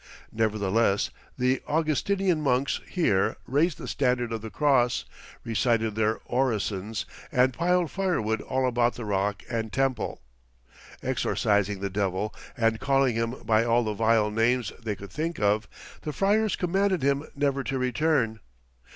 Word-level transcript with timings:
Nevertheless, 0.31 1.11
the 1.37 1.61
Augustinian 1.67 2.41
monks 2.41 2.79
here 2.89 3.37
raised 3.45 3.77
the 3.77 3.87
standard 3.87 4.31
of 4.33 4.41
the 4.41 4.49
cross, 4.49 5.05
recited 5.43 5.93
their 5.93 6.19
orisons, 6.25 7.05
and 7.31 7.53
piled 7.53 7.91
firewood 7.91 8.41
all 8.41 8.65
about 8.67 8.95
the 8.95 9.05
rock 9.05 9.43
and 9.47 9.71
temple. 9.71 10.19
Exorcising 11.03 11.81
the 11.81 11.89
Devil 11.91 12.33
and 12.57 12.79
calling 12.79 13.13
him 13.13 13.35
by 13.45 13.63
all 13.63 13.83
the 13.83 13.93
vile 13.93 14.31
names 14.31 14.73
they 14.83 14.95
could 14.95 15.11
think 15.11 15.39
of, 15.39 15.67
the 16.01 16.11
friars 16.13 16.55
commanded 16.55 17.03
him 17.03 17.27
never 17.35 17.63
to 17.63 17.77
return. 17.77 18.39